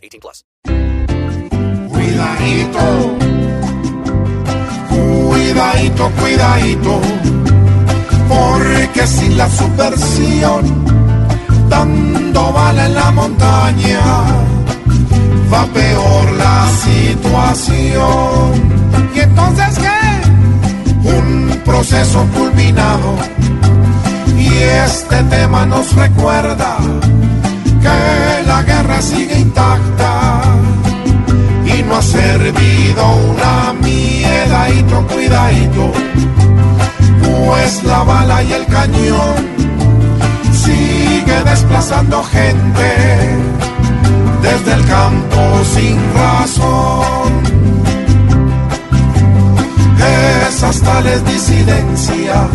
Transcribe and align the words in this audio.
18 0.00 0.20
plus. 0.20 0.44
Cuidadito, 1.88 2.80
cuidadito, 4.88 6.10
cuidadito, 6.20 7.00
porque 8.28 9.06
sin 9.06 9.36
la 9.36 9.48
subversión, 9.48 10.62
dando 11.68 12.52
bala 12.52 12.86
en 12.86 12.94
la 12.94 13.10
montaña, 13.10 14.00
va 15.52 15.66
peor 15.66 16.32
la 16.32 16.68
situación. 16.86 18.70
¿Y 19.14 19.20
entonces 19.20 19.78
qué? 19.78 21.08
Un 21.08 21.60
proceso 21.64 22.26
culminado. 22.34 23.16
Y 24.38 24.48
este 24.86 25.22
tema 25.24 25.66
nos 25.66 25.92
recuerda 25.94 26.78
que 27.82 28.46
la 28.46 28.62
guerra 28.62 29.02
sigue 29.02 29.39
y 31.64 31.82
no 31.82 31.96
ha 31.96 32.02
servido 32.02 33.02
una 33.30 33.72
miedadito, 33.80 35.06
cuidadito, 35.06 35.92
pues 37.24 37.84
la 37.84 38.02
bala 38.02 38.42
y 38.42 38.52
el 38.52 38.66
cañón 38.66 39.36
sigue 40.52 41.44
desplazando 41.44 42.22
gente 42.24 42.90
desde 44.42 44.72
el 44.72 44.84
campo 44.86 45.40
sin 45.74 45.98
razón. 46.14 47.30
Esas 50.48 50.80
tales 50.82 51.24
disidencias 51.24 52.48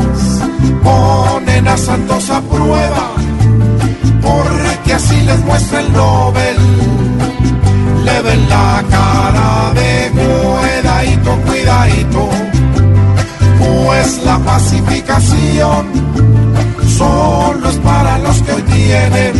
ponen 0.83 1.67
a 1.67 1.77
Santos 1.77 2.29
a 2.29 2.41
prueba, 2.41 2.94
pacificación 14.45 15.87
solo 16.97 17.69
es 17.69 17.77
para 17.77 18.17
los 18.19 18.41
que 18.43 18.51
hoy 18.53 18.61
tienen 18.61 19.33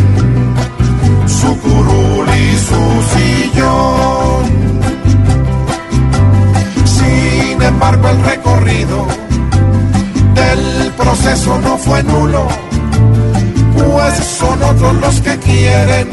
su 1.26 1.58
curul 1.60 2.28
y 2.28 2.56
su 2.68 2.82
sillón. 3.12 4.44
Sin 6.84 7.62
embargo, 7.62 8.08
el 8.08 8.22
recorrido 8.22 9.06
del 10.34 10.92
proceso 10.92 11.58
no 11.60 11.78
fue 11.78 12.02
nulo, 12.02 12.46
pues 13.74 14.14
son 14.38 14.62
otros 14.62 14.94
los 14.96 15.20
que 15.20 15.38
quieren 15.38 16.08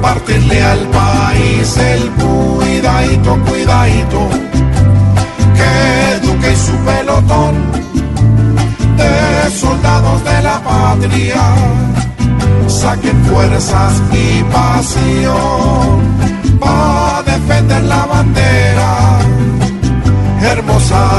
partirle 0.00 0.62
al 0.62 0.80
país 0.88 1.61
de 8.96 9.50
soldados 9.50 10.24
de 10.24 10.42
la 10.42 10.60
patria. 10.60 11.42
Saquen 12.66 13.24
fuerzas 13.24 14.02
y 14.12 14.42
pasión 14.44 16.00
para 16.58 17.22
defender 17.22 17.82
la 17.84 18.06
bandera 18.06 19.18
hermosa 20.40 21.11